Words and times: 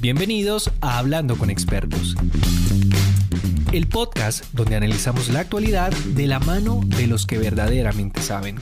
Bienvenidos 0.00 0.70
a 0.80 0.98
Hablando 0.98 1.36
con 1.36 1.50
expertos. 1.50 2.14
El 3.72 3.88
podcast 3.88 4.44
donde 4.52 4.76
analizamos 4.76 5.28
la 5.28 5.40
actualidad 5.40 5.90
de 5.90 6.28
la 6.28 6.38
mano 6.38 6.82
de 6.84 7.08
los 7.08 7.26
que 7.26 7.36
verdaderamente 7.36 8.22
saben. 8.22 8.60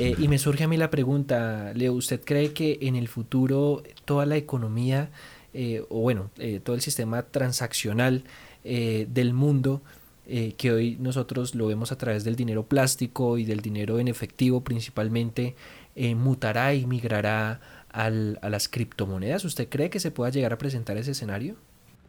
Eh, 0.00 0.16
y 0.18 0.26
me 0.26 0.36
surge 0.36 0.64
a 0.64 0.68
mí 0.68 0.76
la 0.76 0.90
pregunta, 0.90 1.72
Leo, 1.76 1.92
¿usted 1.92 2.20
cree 2.24 2.52
que 2.54 2.80
en 2.82 2.96
el 2.96 3.06
futuro 3.06 3.84
toda 4.04 4.26
la 4.26 4.36
economía, 4.36 5.10
eh, 5.54 5.84
o 5.90 6.00
bueno, 6.00 6.32
eh, 6.38 6.58
todo 6.60 6.74
el 6.74 6.82
sistema 6.82 7.22
transaccional 7.22 8.24
del 8.64 9.32
mundo, 9.32 9.80
que 10.26 10.72
hoy 10.72 10.98
nosotros 11.00 11.54
lo 11.54 11.68
vemos 11.68 11.90
a 11.90 11.96
través 11.96 12.22
del 12.22 12.36
dinero 12.36 12.66
plástico 12.66 13.38
y 13.38 13.44
del 13.44 13.60
dinero 13.60 13.98
en 13.98 14.08
efectivo 14.08 14.62
principalmente, 14.62 15.54
mutará 15.96 16.74
y 16.74 16.84
migrará 16.84 17.60
a 17.98 18.48
las 18.48 18.68
criptomonedas? 18.68 19.44
¿Usted 19.44 19.68
cree 19.68 19.90
que 19.90 19.98
se 19.98 20.10
pueda 20.10 20.30
llegar 20.30 20.52
a 20.52 20.58
presentar 20.58 20.96
ese 20.96 21.10
escenario? 21.10 21.56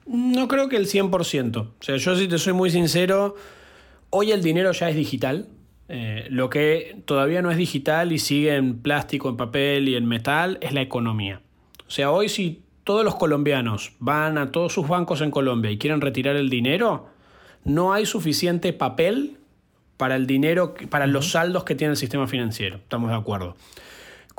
No 0.05 0.47
creo 0.47 0.69
que 0.69 0.75
el 0.75 0.87
100%. 0.87 1.57
O 1.57 1.71
sea, 1.79 1.97
yo 1.97 2.15
si 2.15 2.27
te 2.27 2.37
soy 2.37 2.53
muy 2.53 2.69
sincero, 2.69 3.35
hoy 4.09 4.31
el 4.31 4.43
dinero 4.43 4.71
ya 4.71 4.89
es 4.89 4.95
digital. 4.95 5.47
Eh, 5.87 6.27
lo 6.29 6.49
que 6.49 7.01
todavía 7.05 7.41
no 7.41 7.49
es 7.49 7.57
digital 7.57 8.11
y 8.11 8.19
sigue 8.19 8.55
en 8.55 8.79
plástico, 8.79 9.29
en 9.29 9.37
papel 9.37 9.89
y 9.89 9.95
en 9.95 10.05
metal 10.05 10.59
es 10.61 10.73
la 10.73 10.81
economía. 10.81 11.41
O 11.87 11.91
sea, 11.91 12.11
hoy 12.11 12.29
si 12.29 12.61
todos 12.83 13.03
los 13.03 13.15
colombianos 13.15 13.93
van 13.99 14.37
a 14.37 14.51
todos 14.51 14.73
sus 14.73 14.87
bancos 14.87 15.21
en 15.21 15.31
Colombia 15.31 15.71
y 15.71 15.79
quieren 15.79 16.01
retirar 16.01 16.35
el 16.35 16.49
dinero, 16.49 17.07
no 17.63 17.93
hay 17.93 18.05
suficiente 18.05 18.73
papel 18.73 19.37
para 19.97 20.15
el 20.15 20.27
dinero, 20.27 20.75
para 20.89 21.07
los 21.07 21.31
saldos 21.31 21.63
que 21.63 21.75
tiene 21.75 21.91
el 21.91 21.97
sistema 21.97 22.27
financiero. 22.27 22.77
Estamos 22.77 23.09
de 23.09 23.15
acuerdo. 23.15 23.55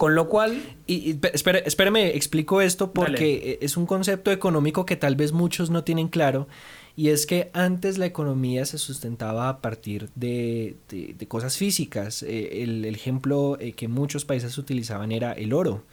Con 0.01 0.15
lo 0.15 0.31
cual... 0.31 0.63
Y, 0.87 1.19
espérame, 1.35 2.07
explico 2.15 2.63
esto 2.63 2.91
porque 2.91 3.59
es 3.61 3.77
un 3.77 3.85
concepto 3.85 4.31
económico 4.31 4.87
que 4.87 4.97
tal 4.97 5.15
vez 5.15 5.33
muchos 5.33 5.69
no 5.69 5.85
tienen 5.85 6.09
claro 6.09 6.49
y 6.97 7.11
es 7.11 7.27
que 7.27 7.51
antes 7.53 7.99
la 7.99 8.07
economía 8.07 8.65
se 8.65 8.79
sustentaba 8.79 9.51
a 9.51 9.61
partir 9.61 10.09
de, 10.15 10.79
cosas 11.29 11.59
físicas. 11.59 12.23
Eh, 12.23 12.63
el, 12.63 12.87
ejemplo 12.87 13.59
eh, 13.61 13.73
que 13.73 13.89
muchos 13.89 14.25
países 14.25 14.57
utilizaban 14.57 15.13
era 15.13 15.35
el 15.35 15.53
oro. 15.53 15.85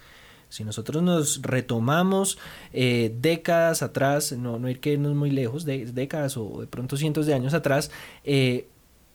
Si 0.48 0.64
nosotros 0.64 1.02
nos 1.02 1.42
retomamos 1.42 2.38
eh, 2.72 3.14
décadas 3.20 3.82
atrás, 3.82 4.32
no, 4.32 4.58
no 4.58 4.70
ir 4.70 4.80
que 4.80 4.94
irnos 4.94 5.14
muy 5.14 5.30
lejos, 5.30 5.66
de, 5.66 5.84
décadas 5.84 6.38
o 6.38 6.62
de 6.62 6.66
pronto 6.66 6.96
cientos 6.96 7.26
de 7.26 7.34
años 7.34 7.52
atrás, 7.52 7.90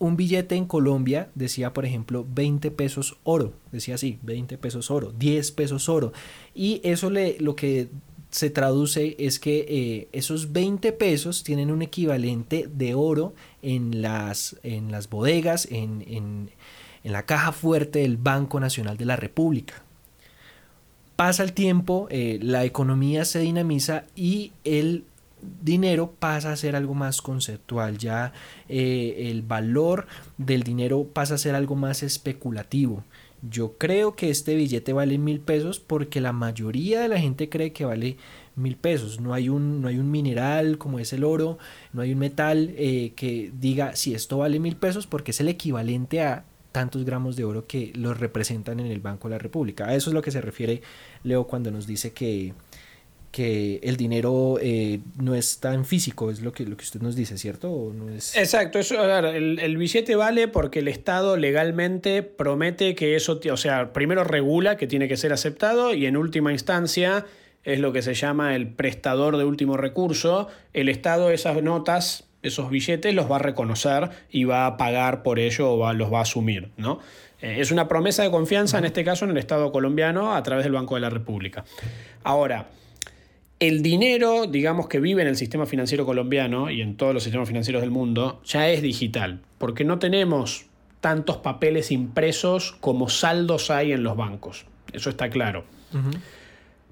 un 0.03 0.17
billete 0.17 0.55
en 0.55 0.65
Colombia 0.65 1.29
decía, 1.33 1.71
por 1.71 1.85
ejemplo, 1.85 2.25
20 2.29 2.71
pesos 2.71 3.17
oro, 3.23 3.53
decía 3.71 3.95
así, 3.95 4.19
20 4.23 4.57
pesos 4.57 4.91
oro, 4.91 5.13
10 5.17 5.51
pesos 5.53 5.87
oro. 5.87 6.11
Y 6.53 6.81
eso 6.83 7.09
le, 7.09 7.37
lo 7.39 7.55
que 7.55 7.87
se 8.29 8.49
traduce 8.49 9.15
es 9.17 9.39
que 9.39 9.65
eh, 9.69 10.07
esos 10.11 10.51
20 10.51 10.91
pesos 10.91 11.43
tienen 11.43 11.71
un 11.71 11.81
equivalente 11.81 12.67
de 12.73 12.95
oro 12.95 13.33
en 13.61 14.01
las, 14.01 14.57
en 14.63 14.91
las 14.91 15.09
bodegas, 15.09 15.67
en, 15.71 16.03
en, 16.07 16.49
la 17.03 17.25
caja 17.25 17.51
fuerte 17.51 17.99
del 17.99 18.17
Banco 18.17 18.59
Nacional 18.59 18.97
de 18.97 19.05
la 19.05 19.15
República. 19.15 19.83
Pasa 21.15 21.43
el 21.43 21.53
tiempo, 21.53 22.07
eh, 22.09 22.39
la 22.41 22.65
economía 22.65 23.23
se 23.23 23.39
dinamiza 23.39 24.05
y 24.15 24.51
el 24.63 25.03
dinero 25.61 26.13
pasa 26.19 26.51
a 26.51 26.57
ser 26.57 26.75
algo 26.75 26.93
más 26.93 27.21
conceptual, 27.21 27.97
ya 27.97 28.33
eh, 28.69 29.29
el 29.31 29.41
valor 29.41 30.07
del 30.37 30.63
dinero 30.63 31.05
pasa 31.11 31.35
a 31.35 31.37
ser 31.37 31.55
algo 31.55 31.75
más 31.75 32.03
especulativo. 32.03 33.03
Yo 33.49 33.77
creo 33.77 34.15
que 34.15 34.29
este 34.29 34.55
billete 34.55 34.93
vale 34.93 35.17
mil 35.17 35.41
pesos 35.41 35.79
porque 35.79 36.21
la 36.21 36.31
mayoría 36.31 37.01
de 37.01 37.09
la 37.09 37.19
gente 37.19 37.49
cree 37.49 37.73
que 37.73 37.83
vale 37.83 38.17
mil 38.55 38.77
pesos. 38.77 39.19
No 39.19 39.33
hay 39.33 39.49
un, 39.49 39.81
no 39.81 39.89
hay 39.89 39.97
un 39.97 40.09
mineral 40.09 40.77
como 40.77 40.99
es 40.99 41.11
el 41.11 41.25
oro, 41.25 41.57
no 41.91 42.01
hay 42.01 42.13
un 42.13 42.19
metal 42.19 42.73
eh, 42.77 43.11
que 43.15 43.51
diga 43.59 43.95
si 43.95 44.13
esto 44.13 44.37
vale 44.37 44.59
mil 44.59 44.77
pesos 44.77 45.07
porque 45.07 45.31
es 45.31 45.41
el 45.41 45.49
equivalente 45.49 46.21
a 46.21 46.45
tantos 46.71 47.05
gramos 47.05 47.35
de 47.35 47.43
oro 47.43 47.67
que 47.67 47.91
los 47.95 48.19
representan 48.19 48.79
en 48.79 48.87
el 48.87 48.99
Banco 48.99 49.27
de 49.27 49.35
la 49.35 49.39
República. 49.39 49.87
A 49.87 49.95
eso 49.95 50.09
es 50.09 50.13
lo 50.13 50.21
que 50.21 50.31
se 50.31 50.41
refiere 50.41 50.81
Leo 51.23 51.45
cuando 51.45 51.69
nos 51.69 51.85
dice 51.85 52.13
que, 52.13 52.53
que 53.33 53.79
el 53.81 53.97
dinero 53.97 54.59
eh, 54.61 54.99
no 55.19 55.33
es 55.33 55.59
tan 55.59 55.85
físico, 55.85 56.29
es 56.29 56.41
lo 56.41 56.53
que, 56.53 56.67
lo 56.67 56.77
que 56.77 56.83
usted 56.83 57.01
nos 57.01 57.15
dice, 57.15 57.39
¿cierto? 57.39 57.91
no 57.91 58.07
es... 58.09 58.37
Exacto, 58.37 58.77
eso, 58.77 59.03
el, 59.03 59.77
billete 59.77 60.15
vale 60.15 60.47
porque 60.47 60.79
el 60.79 60.87
Estado 60.87 61.35
legalmente 61.35 62.21
promete 62.21 62.93
que 62.93 63.15
eso, 63.15 63.41
o 63.51 63.57
sea, 63.57 63.91
primero 63.91 64.23
regula 64.23 64.77
que 64.77 64.85
tiene 64.85 65.07
que 65.07 65.17
ser 65.17 65.33
aceptado 65.33 65.95
y 65.95 66.05
en 66.05 66.15
última 66.15 66.51
instancia 66.51 67.25
es 67.63 67.79
lo 67.79 67.91
que 67.91 68.03
se 68.03 68.13
llama 68.13 68.55
el 68.55 68.67
prestador 68.67 69.37
de 69.37 69.45
último 69.45 69.77
recurso. 69.77 70.47
El 70.73 70.87
Estado 70.87 71.31
esas 71.31 71.63
notas, 71.63 72.25
esos 72.43 72.69
billetes 72.69 73.15
los 73.15 73.31
va 73.31 73.37
a 73.37 73.39
reconocer 73.39 74.11
y 74.29 74.43
va 74.43 74.67
a 74.67 74.77
pagar 74.77 75.23
por 75.23 75.39
ello 75.39 75.71
o 75.71 75.93
los 75.93 76.13
va 76.13 76.19
a 76.19 76.21
asumir, 76.21 76.69
¿no? 76.77 76.99
Eh, 77.41 77.55
es 77.57 77.71
una 77.71 77.87
promesa 77.87 78.21
de 78.21 78.29
confianza, 78.29 78.77
en 78.77 78.85
este 78.85 79.03
caso 79.03 79.25
en 79.25 79.31
el 79.31 79.37
Estado 79.37 79.71
colombiano, 79.71 80.35
a 80.35 80.43
través 80.43 80.65
del 80.65 80.73
Banco 80.73 80.93
de 80.93 81.01
la 81.01 81.09
República. 81.09 81.65
Ahora, 82.23 82.67
el 83.67 83.81
dinero, 83.81 84.45
digamos, 84.45 84.87
que 84.87 84.99
vive 84.99 85.21
en 85.21 85.29
el 85.29 85.37
sistema 85.37 85.65
financiero 85.65 86.05
colombiano 86.05 86.69
y 86.69 86.81
en 86.81 86.97
todos 86.97 87.13
los 87.13 87.23
sistemas 87.23 87.47
financieros 87.47 87.81
del 87.81 87.91
mundo, 87.91 88.41
ya 88.43 88.69
es 88.69 88.81
digital, 88.81 89.39
porque 89.57 89.85
no 89.85 89.99
tenemos 89.99 90.65
tantos 90.99 91.37
papeles 91.37 91.89
impresos 91.89 92.75
como 92.81 93.07
saldos 93.07 93.71
hay 93.71 93.93
en 93.93 94.03
los 94.03 94.17
bancos. 94.17 94.65
Eso 94.91 95.09
está 95.09 95.29
claro. 95.29 95.63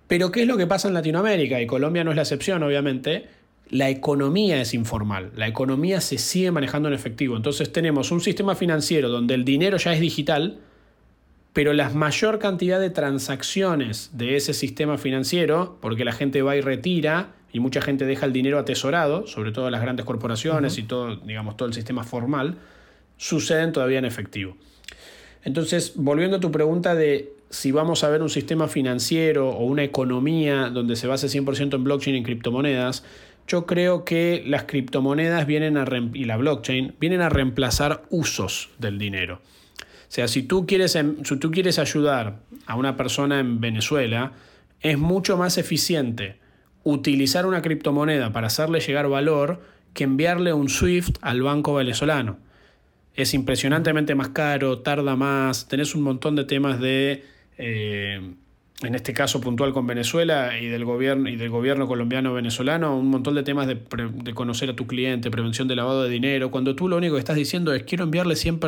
Pero 0.07 0.31
¿qué 0.31 0.43
es 0.43 0.47
lo 0.47 0.55
que 0.55 0.65
pasa 0.65 0.87
en 0.87 0.93
Latinoamérica? 0.93 1.61
Y 1.61 1.67
Colombia 1.67 2.05
no 2.05 2.11
es 2.11 2.15
la 2.15 2.21
excepción, 2.23 2.63
obviamente. 2.63 3.27
La 3.69 3.89
economía 3.89 4.61
es 4.61 4.73
informal, 4.73 5.31
la 5.35 5.47
economía 5.47 6.01
se 6.01 6.17
sigue 6.17 6.51
manejando 6.51 6.87
en 6.87 6.93
efectivo. 6.93 7.35
Entonces 7.35 7.71
tenemos 7.71 8.11
un 8.11 8.21
sistema 8.21 8.55
financiero 8.55 9.09
donde 9.09 9.33
el 9.33 9.43
dinero 9.43 9.77
ya 9.77 9.93
es 9.93 9.99
digital, 9.99 10.59
pero 11.53 11.73
la 11.73 11.89
mayor 11.89 12.39
cantidad 12.39 12.79
de 12.79 12.89
transacciones 12.89 14.11
de 14.13 14.35
ese 14.37 14.53
sistema 14.53 14.97
financiero, 14.97 15.77
porque 15.81 16.05
la 16.05 16.13
gente 16.13 16.41
va 16.41 16.55
y 16.55 16.61
retira 16.61 17.33
y 17.51 17.59
mucha 17.59 17.81
gente 17.81 18.05
deja 18.05 18.25
el 18.25 18.33
dinero 18.33 18.57
atesorado, 18.57 19.27
sobre 19.27 19.51
todo 19.51 19.69
las 19.69 19.81
grandes 19.81 20.05
corporaciones 20.05 20.77
y 20.77 20.83
todo, 20.83 21.17
digamos, 21.17 21.57
todo 21.57 21.67
el 21.67 21.73
sistema 21.73 22.03
formal, 22.03 22.57
suceden 23.17 23.73
todavía 23.73 23.99
en 23.99 24.05
efectivo. 24.05 24.55
Entonces, 25.43 25.93
volviendo 25.95 26.37
a 26.37 26.39
tu 26.39 26.51
pregunta 26.51 26.95
de 26.95 27.33
si 27.49 27.71
vamos 27.71 28.03
a 28.05 28.09
ver 28.09 28.21
un 28.21 28.29
sistema 28.29 28.69
financiero 28.69 29.49
o 29.49 29.65
una 29.65 29.83
economía 29.83 30.69
donde 30.69 30.95
se 30.95 31.07
base 31.07 31.27
100% 31.27 31.75
en 31.75 31.83
blockchain 31.83 32.15
y 32.15 32.19
en 32.19 32.23
criptomonedas, 32.23 33.03
yo 33.47 33.65
creo 33.65 34.05
que 34.05 34.43
las 34.47 34.63
criptomonedas 34.63 35.45
vienen 35.45 35.75
a 35.75 35.85
y 36.13 36.23
la 36.23 36.37
blockchain 36.37 36.95
vienen 36.99 37.19
a 37.19 37.27
reemplazar 37.27 38.03
usos 38.09 38.69
del 38.79 38.97
dinero. 38.97 39.41
Sea, 40.11 40.27
si 40.27 40.43
tú 40.43 40.67
quieres, 40.67 40.97
em, 40.97 41.23
si 41.23 41.37
tú 41.37 41.51
quieres 41.51 41.79
ayudar 41.79 42.41
a 42.65 42.75
una 42.75 42.97
persona 42.97 43.39
en 43.39 43.61
Venezuela, 43.61 44.33
es 44.81 44.97
mucho 44.97 45.37
más 45.37 45.57
eficiente 45.57 46.35
utilizar 46.83 47.45
una 47.45 47.61
criptomoneda 47.61 48.33
para 48.33 48.47
hacerle 48.47 48.81
llegar 48.81 49.07
valor 49.07 49.61
que 49.93 50.03
enviarle 50.03 50.51
un 50.51 50.67
SWIFT 50.67 51.17
al 51.21 51.41
banco 51.41 51.75
venezolano. 51.75 52.39
Es 53.15 53.33
impresionantemente 53.33 54.13
más 54.13 54.27
caro, 54.27 54.79
tarda 54.79 55.15
más, 55.15 55.69
tenés 55.69 55.95
un 55.95 56.01
montón 56.01 56.35
de 56.35 56.43
temas 56.43 56.81
de 56.81 57.23
eh, 57.57 58.33
en 58.81 58.95
este 58.95 59.13
caso 59.13 59.39
puntual 59.39 59.73
con 59.73 59.85
Venezuela 59.85 60.57
y 60.59 60.67
del 60.67 60.85
gobierno 60.85 61.29
y 61.29 61.35
del 61.35 61.49
gobierno 61.49 61.87
colombiano 61.87 62.33
venezolano, 62.33 62.97
un 62.97 63.09
montón 63.09 63.35
de 63.35 63.43
temas 63.43 63.67
de, 63.67 63.77
conocer 64.33 64.69
a 64.71 64.75
tu 64.75 64.87
cliente, 64.87 65.29
prevención 65.29 65.67
de 65.67 65.75
lavado 65.75 66.03
de 66.03 66.09
dinero, 66.09 66.49
cuando 66.49 66.75
tú 66.75 66.87
lo 66.87 66.97
único 66.97 67.15
que 67.15 67.19
estás 67.19 67.35
diciendo 67.35 67.73
es 67.73 67.83
quiero 67.83 68.03
enviarle 68.03 68.35
100, 68.35 68.59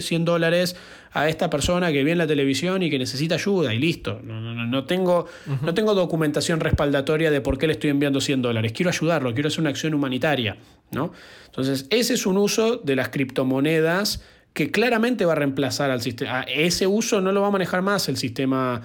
100, 0.00 0.24
dólares 0.24 0.76
a 1.12 1.28
esta 1.28 1.48
persona 1.48 1.92
que 1.92 2.02
ve 2.02 2.12
en 2.12 2.18
la 2.18 2.26
televisión 2.26 2.82
y 2.82 2.90
que 2.90 2.98
necesita 2.98 3.36
ayuda 3.36 3.72
y 3.72 3.78
listo. 3.78 4.20
No, 4.22 4.40
no, 4.40 4.54
no, 4.54 4.84
tengo, 4.84 5.26
no 5.62 5.74
tengo 5.74 5.94
documentación 5.94 6.60
respaldatoria 6.60 7.30
de 7.30 7.40
por 7.40 7.58
qué 7.58 7.66
le 7.66 7.74
estoy 7.74 7.90
enviando 7.90 8.20
100 8.20 8.42
dólares. 8.42 8.72
Quiero 8.72 8.90
ayudarlo, 8.90 9.32
quiero 9.34 9.48
hacer 9.48 9.60
una 9.60 9.70
acción 9.70 9.94
humanitaria. 9.94 10.56
¿no? 10.90 11.12
Entonces, 11.46 11.86
ese 11.90 12.14
es 12.14 12.26
un 12.26 12.36
uso 12.36 12.78
de 12.78 12.96
las 12.96 13.10
criptomonedas 13.10 14.22
que 14.52 14.70
claramente 14.70 15.24
va 15.24 15.32
a 15.32 15.36
reemplazar 15.36 15.90
al 15.90 16.02
sistema. 16.02 16.42
Ese 16.42 16.86
uso 16.86 17.20
no 17.20 17.32
lo 17.32 17.42
va 17.42 17.48
a 17.48 17.50
manejar 17.50 17.82
más 17.82 18.08
el 18.08 18.16
sistema 18.16 18.82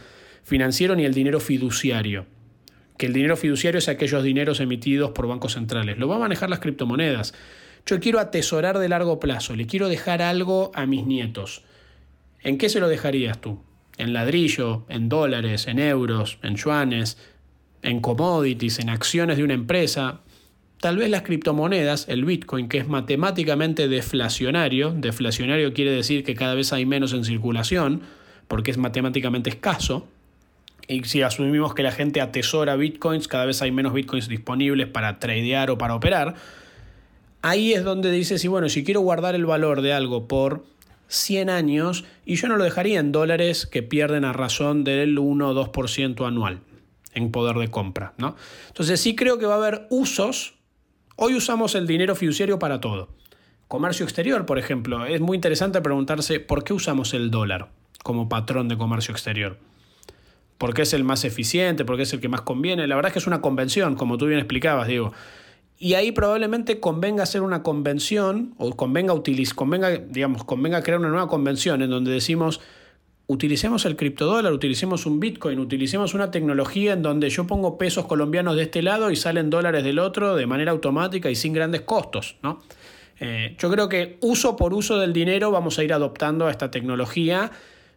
financiero 0.48 0.96
ni 0.96 1.04
el 1.04 1.14
dinero 1.14 1.42
fiduciario. 1.42 2.26
Que 2.98 3.08
el 3.08 3.12
dinero 3.12 3.36
fiduciario 3.36 3.80
es 3.80 3.90
aquellos 3.90 4.24
dineros 4.24 4.62
emitidos 4.62 5.12
por 5.12 5.28
bancos 5.28 5.56
centrales. 5.56 5.98
Lo 5.98 6.08
va 6.08 6.16
a 6.16 6.20
manejar 6.20 6.50
las 6.50 6.60
criptomonedas. 6.60 7.34
Yo 7.86 8.00
quiero 8.00 8.18
atesorar 8.18 8.80
de 8.80 8.88
largo 8.88 9.20
plazo, 9.20 9.58
le 9.58 9.68
quiero 9.68 9.90
dejar 9.90 10.22
algo 10.22 10.72
a 10.74 10.86
mis 10.86 11.06
nietos. 11.06 11.64
¿En 12.42 12.58
qué 12.58 12.70
se 12.70 12.80
lo 12.80 12.88
dejarías 12.88 13.42
tú? 13.42 13.62
¿En 13.98 14.14
ladrillo? 14.14 14.86
¿En 14.88 15.10
dólares? 15.10 15.68
¿En 15.68 15.80
euros? 15.80 16.40
¿En 16.42 16.56
yuanes? 16.56 17.18
¿En 17.82 18.00
commodities? 18.00 18.80
¿En 18.80 18.90
acciones 18.90 19.36
de 19.36 19.44
una 19.44 19.54
empresa? 19.54 20.22
Tal 20.80 20.96
vez 20.96 21.10
las 21.10 21.24
criptomonedas, 21.24 22.08
el 22.08 22.24
Bitcoin, 22.24 22.70
que 22.70 22.78
es 22.78 22.88
matemáticamente 22.88 23.90
deflacionario, 23.90 24.92
deflacionario 24.92 25.74
quiere 25.74 25.92
decir 25.92 26.24
que 26.24 26.36
cada 26.36 26.56
vez 26.56 26.72
hay 26.72 26.86
menos 26.86 27.12
en 27.12 27.26
circulación, 27.26 28.04
porque 28.48 28.72
es 28.72 28.78
matemáticamente 28.78 29.50
escaso, 29.50 30.08
y 30.88 31.04
si 31.04 31.22
asumimos 31.22 31.74
que 31.74 31.84
la 31.84 31.92
gente 31.92 32.22
atesora 32.22 32.76
bitcoins, 32.76 33.28
cada 33.28 33.46
vez 33.46 33.62
hay 33.62 33.72
menos 33.72 33.94
bitcoins 33.94 34.28
disponibles 34.28 34.88
para 34.88 35.20
tradear 35.20 35.70
o 35.70 35.78
para 35.78 35.96
operar, 35.96 36.36
ahí 37.42 37.74
es 37.74 37.84
donde 37.84 38.10
dices, 38.12 38.44
y 38.46 38.48
bueno, 38.48 38.70
si 38.70 38.84
quiero 38.84 39.02
guardar 39.02 39.36
el 39.36 39.46
valor 39.46 39.82
de 39.82 39.94
algo 39.94 40.28
por 40.28 40.66
100 41.10 41.50
años, 41.50 42.06
y 42.26 42.36
yo 42.36 42.48
no 42.48 42.58
lo 42.58 42.64
dejaría 42.64 43.00
en 43.00 43.12
dólares 43.12 43.66
que 43.66 43.84
pierden 43.84 44.26
a 44.26 44.34
razón 44.34 44.84
del 44.84 45.20
1 45.20 45.50
o 45.50 45.72
2% 45.72 46.28
anual 46.28 46.62
en 47.14 47.32
poder 47.32 47.58
de 47.58 47.70
compra. 47.70 48.14
¿no? 48.18 48.36
Entonces 48.68 49.00
sí 49.02 49.16
creo 49.16 49.38
que 49.38 49.46
va 49.46 49.56
a 49.56 49.58
haber 49.58 49.88
usos. 49.90 50.56
Hoy 51.16 51.36
usamos 51.36 51.76
el 51.76 51.88
dinero 51.88 52.16
fiduciario 52.16 52.60
para 52.60 52.80
todo. 52.80 53.10
Comercio 53.68 54.06
exterior, 54.06 54.46
por 54.46 54.60
ejemplo. 54.60 55.06
Es 55.06 55.20
muy 55.20 55.36
interesante 55.36 55.82
preguntarse 55.82 56.40
por 56.40 56.64
qué 56.64 56.74
usamos 56.74 57.14
el 57.14 57.32
dólar 57.32 57.70
como 58.04 58.30
patrón 58.30 58.70
de 58.70 58.78
comercio 58.78 59.12
exterior. 59.12 59.58
¿Por 60.58 60.74
qué 60.74 60.84
es 60.84 60.94
el 60.94 61.04
más 61.04 61.24
eficiente? 61.24 61.86
¿Por 61.86 61.98
qué 61.98 62.04
es 62.04 62.14
el 62.14 62.20
que 62.20 62.30
más 62.30 62.42
conviene? 62.42 62.88
La 62.88 62.96
verdad 62.96 63.10
es 63.10 63.14
que 63.14 63.20
es 63.20 63.28
una 63.28 63.42
convención, 63.42 63.96
como 63.96 64.18
tú 64.18 64.26
bien 64.26 64.40
explicabas, 64.40 64.88
Diego. 64.88 65.14
Y 65.80 65.94
ahí 65.94 66.12
probablemente 66.12 66.80
convenga 66.80 67.24
hacer 67.24 67.42
una 67.42 67.62
convención, 67.62 68.56
o 68.58 68.76
convenga, 68.76 69.14
utilizar, 69.14 69.56
convenga, 69.56 69.92
digamos, 69.92 70.44
convenga 70.44 70.82
crear 70.82 71.00
una 71.00 71.10
nueva 71.10 71.28
convención 71.28 71.84
en 71.84 71.92
donde 71.92 72.12
decimos, 72.12 72.62
utilicemos 73.28 73.86
el 73.86 73.96
criptodólar, 73.96 74.54
utilicemos 74.54 75.06
un 75.06 75.20
Bitcoin, 75.20 75.60
utilicemos 75.60 76.14
una 76.14 76.32
tecnología 76.32 76.94
en 76.94 77.04
donde 77.04 77.30
yo 77.30 77.46
pongo 77.46 77.78
pesos 77.78 78.06
colombianos 78.06 78.56
de 78.56 78.64
este 78.64 78.82
lado 78.82 79.12
y 79.12 79.16
salen 79.16 79.50
dólares 79.50 79.84
del 79.84 80.00
otro 80.00 80.36
de 80.36 80.48
manera 80.48 80.72
automática 80.72 81.30
y 81.30 81.36
sin 81.36 81.54
grandes 81.54 81.82
costos. 81.82 82.38
¿no? 82.42 82.64
Eh, 83.20 83.56
yo 83.60 83.70
creo 83.70 83.90
que 83.90 84.18
uso 84.22 84.56
por 84.56 84.74
uso 84.74 84.98
del 84.98 85.14
dinero 85.14 85.52
vamos 85.52 85.78
a 85.78 85.84
ir 85.84 85.94
adoptando 85.94 86.50
esta 86.50 86.72
tecnología. 86.72 87.52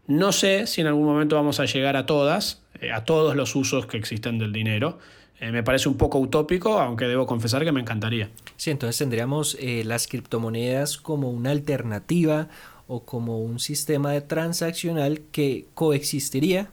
No 0.06 0.32
sé 0.32 0.66
si 0.66 0.80
en 0.80 0.88
algún 0.88 1.04
momento 1.04 1.36
vamos 1.36 1.60
a 1.60 1.66
llegar 1.66 1.96
a 1.96 2.06
todas, 2.06 2.62
eh, 2.80 2.92
a 2.92 3.04
todos 3.04 3.36
los 3.36 3.54
usos 3.54 3.86
que 3.86 3.96
existen 3.96 4.38
del 4.38 4.52
dinero. 4.52 4.98
Eh, 5.40 5.52
me 5.52 5.62
parece 5.62 5.88
un 5.88 5.96
poco 5.96 6.18
utópico, 6.18 6.78
aunque 6.78 7.06
debo 7.06 7.26
confesar 7.26 7.64
que 7.64 7.72
me 7.72 7.80
encantaría. 7.80 8.30
Sí, 8.56 8.70
entonces 8.70 8.98
tendríamos 8.98 9.56
eh, 9.58 9.84
las 9.84 10.06
criptomonedas 10.06 10.98
como 10.98 11.30
una 11.30 11.50
alternativa 11.50 12.48
o 12.86 13.04
como 13.04 13.40
un 13.40 13.58
sistema 13.58 14.12
de 14.12 14.20
transaccional 14.20 15.22
que 15.32 15.66
coexistiría 15.74 16.72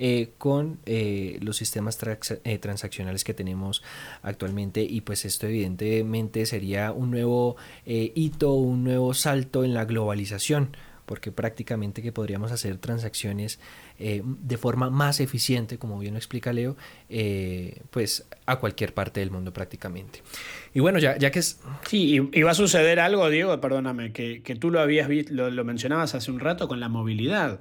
eh, 0.00 0.30
con 0.38 0.78
los 1.40 1.56
sistemas 1.56 1.98
transaccionales 1.98 3.24
que 3.24 3.34
tenemos 3.34 3.82
actualmente 4.22 4.82
y 4.82 5.00
pues 5.00 5.24
esto 5.24 5.46
evidentemente 5.46 6.46
sería 6.46 6.92
un 6.92 7.10
nuevo 7.10 7.56
hito, 7.84 8.54
un 8.54 8.84
nuevo 8.84 9.12
salto 9.12 9.64
en 9.64 9.74
la 9.74 9.84
globalización 9.84 10.70
porque 11.08 11.32
prácticamente 11.32 12.02
que 12.02 12.12
podríamos 12.12 12.52
hacer 12.52 12.76
transacciones 12.76 13.58
eh, 13.98 14.22
de 14.24 14.58
forma 14.58 14.90
más 14.90 15.20
eficiente, 15.20 15.78
como 15.78 15.98
bien 15.98 16.12
lo 16.12 16.18
explica 16.18 16.52
Leo, 16.52 16.76
eh, 17.08 17.80
pues 17.90 18.28
a 18.44 18.56
cualquier 18.56 18.92
parte 18.92 19.20
del 19.20 19.30
mundo 19.30 19.50
prácticamente. 19.52 20.22
Y 20.74 20.80
bueno, 20.80 20.98
ya, 20.98 21.16
que 21.18 21.38
es... 21.38 21.60
Sí, 21.88 22.20
y, 22.30 22.42
va 22.42 22.50
a 22.50 22.54
suceder 22.54 23.00
algo, 23.00 23.28
Diego, 23.30 23.58
perdóname, 23.58 24.12
que, 24.12 24.56
tú 24.60 24.70
lo 24.70 24.80
habías 24.80 25.08
visto, 25.08 25.32
lo, 25.32 25.64
mencionabas 25.64 26.14
hace 26.14 26.30
un 26.30 26.40
rato 26.40 26.68
con 26.68 26.78
la 26.78 26.90
movilidad. 26.90 27.58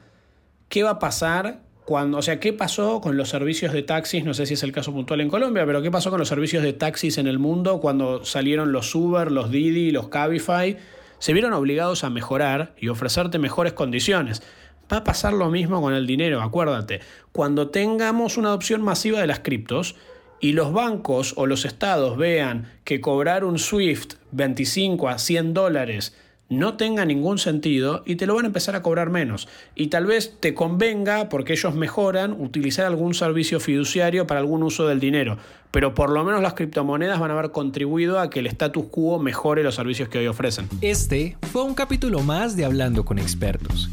¿Qué 0.67 0.83
va 0.83 0.91
a 0.91 0.99
pasar 0.99 1.61
cuando, 1.85 2.17
o 2.17 2.21
sea, 2.21 2.41
¿qué 2.41 2.51
pasó 2.51 2.99
con 2.99 3.15
los 3.15 3.29
servicios 3.29 3.71
de 3.71 3.81
taxis? 3.81 4.25
No 4.25 4.33
sé 4.33 4.45
si 4.45 4.55
es 4.55 4.63
el 4.63 4.73
caso 4.73 4.91
puntual 4.91 5.21
en 5.21 5.29
Colombia, 5.29 5.65
pero 5.65 5.81
¿qué 5.81 5.89
pasó 5.89 6.09
con 6.09 6.19
los 6.19 6.27
servicios 6.27 6.63
de 6.63 6.73
taxis 6.73 7.17
en 7.17 7.27
el 7.27 7.39
mundo 7.39 7.79
cuando 7.79 8.25
salieron 8.25 8.73
los 8.73 8.93
Uber, 8.93 9.31
los 9.31 9.49
Didi, 9.51 9.91
los 9.91 10.09
Cabify? 10.09 10.77
Se 11.19 11.33
vieron 11.33 11.53
obligados 11.53 12.03
a 12.03 12.09
mejorar 12.09 12.73
y 12.77 12.89
ofrecerte 12.89 13.39
mejores 13.39 13.73
condiciones. 13.73 14.43
Va 14.91 14.97
a 14.97 15.03
pasar 15.03 15.33
lo 15.33 15.49
mismo 15.49 15.81
con 15.81 15.93
el 15.93 16.07
dinero, 16.07 16.41
acuérdate. 16.41 17.01
Cuando 17.31 17.69
tengamos 17.69 18.37
una 18.37 18.49
adopción 18.49 18.81
masiva 18.81 19.19
de 19.19 19.27
las 19.27 19.39
criptos 19.39 19.95
y 20.39 20.53
los 20.53 20.71
bancos 20.71 21.33
o 21.35 21.45
los 21.45 21.65
estados 21.65 22.17
vean 22.17 22.71
que 22.83 23.01
cobrar 23.01 23.43
un 23.43 23.59
SWIFT 23.59 24.13
25 24.31 25.09
a 25.09 25.17
100 25.17 25.53
dólares 25.53 26.15
no 26.49 26.75
tenga 26.75 27.05
ningún 27.05 27.37
sentido 27.37 28.03
y 28.05 28.15
te 28.15 28.25
lo 28.25 28.35
van 28.35 28.45
a 28.45 28.47
empezar 28.47 28.75
a 28.75 28.81
cobrar 28.81 29.09
menos. 29.09 29.47
Y 29.75 29.87
tal 29.87 30.05
vez 30.05 30.37
te 30.39 30.53
convenga, 30.53 31.29
porque 31.29 31.53
ellos 31.53 31.75
mejoran, 31.75 32.33
utilizar 32.33 32.85
algún 32.85 33.13
servicio 33.13 33.59
fiduciario 33.59 34.27
para 34.27 34.39
algún 34.39 34.63
uso 34.63 34.87
del 34.87 34.99
dinero. 34.99 35.37
Pero 35.71 35.93
por 35.93 36.09
lo 36.09 36.23
menos 36.23 36.41
las 36.41 36.53
criptomonedas 36.53 37.19
van 37.19 37.31
a 37.31 37.33
haber 37.33 37.51
contribuido 37.51 38.19
a 38.19 38.29
que 38.29 38.39
el 38.39 38.47
status 38.47 38.85
quo 38.89 39.19
mejore 39.19 39.63
los 39.63 39.75
servicios 39.75 40.07
que 40.09 40.19
hoy 40.19 40.27
ofrecen. 40.27 40.69
Este 40.81 41.37
fue 41.51 41.63
un 41.63 41.73
capítulo 41.73 42.21
más 42.21 42.55
de 42.55 42.65
Hablando 42.65 43.03
con 43.03 43.19
expertos. 43.19 43.89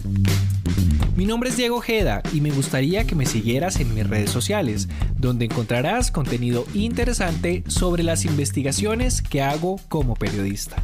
Mi 1.16 1.26
nombre 1.26 1.50
es 1.50 1.56
Diego 1.56 1.76
Ojeda 1.76 2.22
y 2.32 2.40
me 2.40 2.50
gustaría 2.50 3.04
que 3.06 3.14
me 3.14 3.26
siguieras 3.26 3.78
en 3.78 3.94
mis 3.94 4.08
redes 4.08 4.30
sociales, 4.30 4.88
donde 5.16 5.44
encontrarás 5.44 6.10
contenido 6.10 6.66
interesante 6.74 7.62
sobre 7.68 8.02
las 8.02 8.24
investigaciones 8.24 9.22
que 9.22 9.40
hago 9.40 9.80
como 9.88 10.14
periodista. 10.14 10.82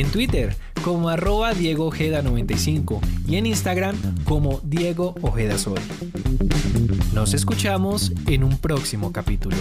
En 0.00 0.10
Twitter 0.10 0.56
como 0.82 1.10
arroba 1.10 1.52
Diego 1.52 1.84
Ojeda 1.84 2.22
95 2.22 3.02
y 3.28 3.36
en 3.36 3.44
Instagram 3.44 3.98
como 4.24 4.62
Diego 4.64 5.14
Ojeda 5.20 5.58
Sol. 5.58 5.78
Nos 7.12 7.34
escuchamos 7.34 8.10
en 8.26 8.42
un 8.42 8.56
próximo 8.56 9.12
capítulo. 9.12 9.58